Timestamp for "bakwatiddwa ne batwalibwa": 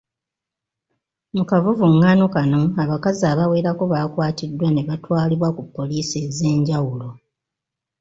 3.93-5.49